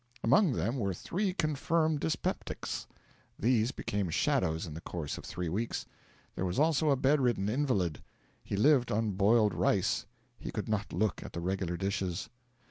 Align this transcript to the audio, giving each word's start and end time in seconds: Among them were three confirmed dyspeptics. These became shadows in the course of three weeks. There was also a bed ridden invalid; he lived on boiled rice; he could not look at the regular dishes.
Among 0.23 0.53
them 0.53 0.79
were 0.79 0.95
three 0.95 1.31
confirmed 1.31 1.99
dyspeptics. 1.99 2.87
These 3.37 3.71
became 3.71 4.09
shadows 4.09 4.65
in 4.65 4.73
the 4.73 4.81
course 4.81 5.15
of 5.19 5.23
three 5.25 5.47
weeks. 5.47 5.85
There 6.33 6.43
was 6.43 6.57
also 6.57 6.89
a 6.89 6.95
bed 6.95 7.21
ridden 7.21 7.47
invalid; 7.47 8.01
he 8.43 8.55
lived 8.55 8.91
on 8.91 9.11
boiled 9.11 9.53
rice; 9.53 10.07
he 10.39 10.49
could 10.49 10.67
not 10.67 10.91
look 10.91 11.21
at 11.21 11.33
the 11.33 11.39
regular 11.39 11.77
dishes. 11.77 12.29